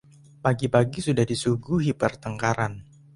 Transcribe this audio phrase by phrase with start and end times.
[0.45, 2.73] Pagi-pagi sudah disuguhi pertengkaran.